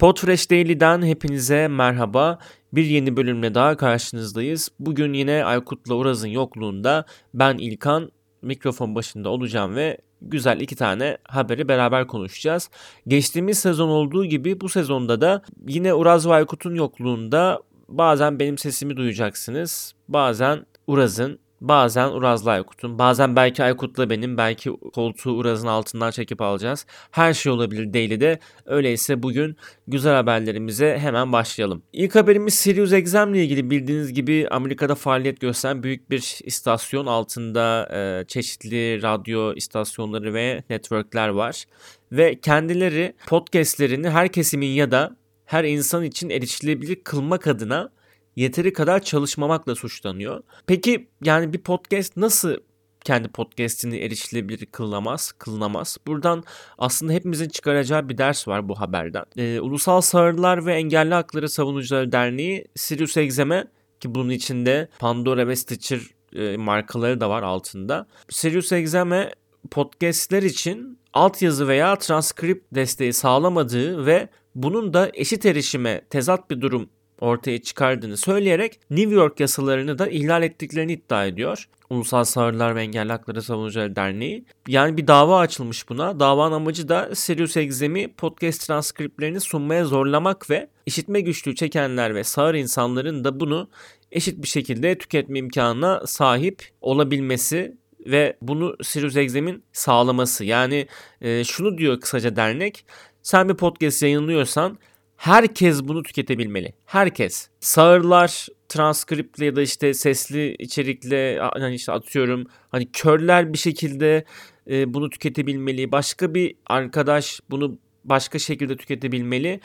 [0.00, 2.38] Podfresh Daily'den hepinize merhaba.
[2.72, 4.68] Bir yeni bölümle daha karşınızdayız.
[4.78, 8.10] Bugün yine Aykut'la Uraz'ın yokluğunda ben İlkan
[8.42, 12.70] mikrofon başında olacağım ve güzel iki tane haberi beraber konuşacağız.
[13.08, 18.96] Geçtiğimiz sezon olduğu gibi bu sezonda da yine Uraz ve Aykut'un yokluğunda bazen benim sesimi
[18.96, 19.94] duyacaksınız.
[20.08, 26.86] Bazen Uraz'ın Bazen Uraz'la Aykut'un, bazen belki Aykut'la benim, belki koltuğu Uraz'ın altından çekip alacağız.
[27.10, 28.38] Her şey olabilir Daily'de.
[28.66, 29.56] Öyleyse bugün
[29.88, 31.82] güzel haberlerimize hemen başlayalım.
[31.92, 37.88] İlk haberimiz Sirius XM ile ilgili bildiğiniz gibi Amerika'da faaliyet gösteren büyük bir istasyon altında
[37.92, 41.64] e, çeşitli radyo istasyonları ve networkler var.
[42.12, 47.90] Ve kendileri podcastlerini her kesimin ya da her insan için erişilebilir kılmak adına
[48.40, 50.42] yeteri kadar çalışmamakla suçlanıyor.
[50.66, 52.56] Peki yani bir podcast nasıl
[53.04, 55.96] kendi podcast'ini erişilebilir kılınamaz, kılınamaz.
[56.06, 56.44] Buradan
[56.78, 59.24] aslında hepimizin çıkaracağı bir ders var bu haberden.
[59.36, 63.64] Ee, Ulusal Sağırlar ve Engelli Hakları Savunucuları Derneği Sirius Exam'e
[64.00, 66.00] ki bunun içinde Pandora ve Stitcher
[66.34, 68.06] e, markaları da var altında.
[68.28, 69.30] Sirius Exam'e
[69.70, 76.88] podcastler için altyazı veya transkript desteği sağlamadığı ve bunun da eşit erişime tezat bir durum
[77.20, 81.68] ortaya çıkardığını söyleyerek New York yasalarını da ihlal ettiklerini iddia ediyor.
[81.90, 84.44] Ulusal Sağırlar ve Engelli Hakları Savunucuları Derneği.
[84.68, 86.20] Yani bir dava açılmış buna.
[86.20, 92.54] Davanın amacı da Sirius Exam'i podcast transkriplerini sunmaya zorlamak ve işitme güçlüğü çekenler ve sağır
[92.54, 93.68] insanların da bunu
[94.12, 100.44] eşit bir şekilde tüketme imkanına sahip olabilmesi ve bunu Sirius Exam'in sağlaması.
[100.44, 100.86] Yani
[101.20, 102.84] e, şunu diyor kısaca dernek.
[103.22, 104.78] Sen bir podcast yayınlıyorsan
[105.20, 106.72] herkes bunu tüketebilmeli.
[106.84, 107.48] Herkes.
[107.60, 114.24] Sağırlar transkriptle ya da işte sesli içerikle hani işte atıyorum hani körler bir şekilde
[114.70, 115.92] e, bunu tüketebilmeli.
[115.92, 119.60] Başka bir arkadaş bunu başka şekilde tüketebilmeli.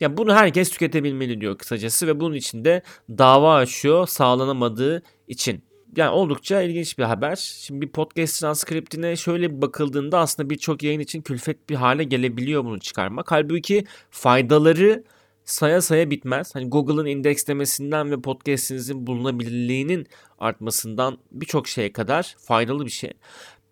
[0.00, 5.62] Ya bunu herkes tüketebilmeli diyor kısacası ve bunun için de dava açıyor sağlanamadığı için
[5.96, 7.36] yani oldukça ilginç bir haber.
[7.36, 12.80] Şimdi bir podcast transkriptine şöyle bakıldığında aslında birçok yayın için külfet bir hale gelebiliyor bunu
[12.80, 13.32] çıkarmak.
[13.32, 15.04] Halbuki faydaları
[15.44, 16.54] saya saya bitmez.
[16.54, 20.06] Hani Google'ın indekslemesinden ve podcast'inizin bulunabilirliğinin
[20.38, 23.12] artmasından birçok şeye kadar faydalı bir şey.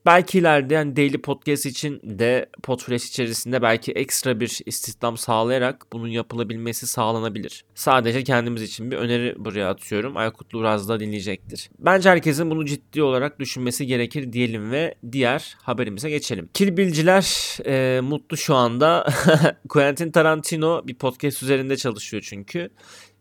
[0.07, 6.09] Belki ileride yani Daily Podcast için de Podfresh içerisinde belki ekstra bir istihdam sağlayarak bunun
[6.09, 7.65] yapılabilmesi sağlanabilir.
[7.75, 10.17] Sadece kendimiz için bir öneri buraya atıyorum.
[10.17, 11.71] Aykutlu Uraz da dinleyecektir.
[11.79, 16.49] Bence herkesin bunu ciddi olarak düşünmesi gerekir diyelim ve diğer haberimize geçelim.
[16.55, 19.07] Kilbilciler e, mutlu şu anda.
[19.69, 22.71] Quentin Tarantino bir podcast üzerinde çalışıyor çünkü.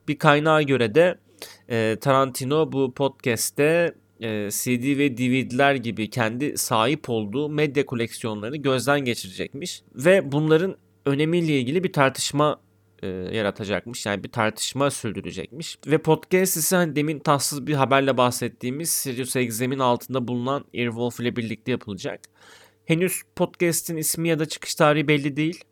[0.08, 1.20] Bir kaynağa göre de
[1.70, 3.96] e, Tarantino bu podcast'te
[4.50, 11.84] CD ve DVD'ler gibi kendi sahip olduğu medya koleksiyonlarını gözden geçirecekmiş ve bunların önemiyle ilgili
[11.84, 12.60] bir tartışma
[13.04, 14.06] e, yaratacakmış.
[14.06, 15.78] Yani bir tartışma sürdürecekmiş.
[15.88, 21.36] Ve podcast ise hani demin tatsız bir haberle bahsettiğimiz Sirius XM'in altında bulunan Earwolf ile
[21.36, 22.22] birlikte yapılacak.
[22.86, 25.64] Henüz podcast'in ismi ya da çıkış tarihi belli değil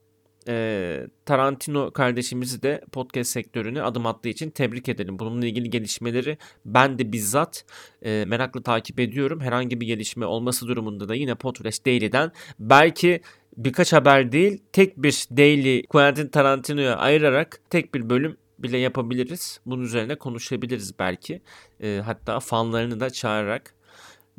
[0.48, 5.20] e, Tarantino kardeşimizi de podcast sektörüne adım attığı için tebrik edelim.
[5.20, 7.66] Bununla ilgili gelişmeleri ben de bizzat
[8.02, 9.42] e, merakla takip ediyorum.
[9.42, 13.22] Herhangi bir gelişme olması durumunda da yine Podcast Daily'den belki
[13.58, 19.60] birkaç haber değil tek bir Daily Quentin Tarantino'ya ayırarak tek bir bölüm bile yapabiliriz.
[19.66, 21.42] Bunun üzerine konuşabiliriz belki.
[21.84, 23.76] E, hatta fanlarını da çağırarak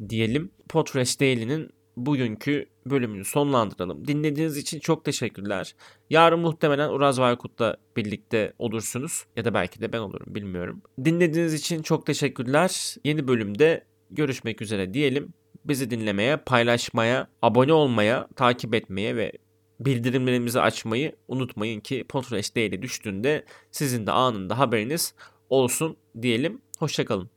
[0.08, 0.50] diyelim.
[0.68, 4.08] Podcast Daily'nin bugünkü bölümünü sonlandıralım.
[4.08, 5.74] Dinlediğiniz için çok teşekkürler.
[6.10, 9.24] Yarın muhtemelen Uraz Vaykut'la birlikte olursunuz.
[9.36, 10.82] Ya da belki de ben olurum bilmiyorum.
[11.04, 12.96] Dinlediğiniz için çok teşekkürler.
[13.04, 15.34] Yeni bölümde görüşmek üzere diyelim.
[15.64, 19.32] Bizi dinlemeye, paylaşmaya, abone olmaya, takip etmeye ve
[19.80, 25.14] bildirimlerimizi açmayı unutmayın ki Podcast değeri düştüğünde sizin de anında haberiniz
[25.50, 26.62] olsun diyelim.
[26.78, 27.35] Hoşçakalın.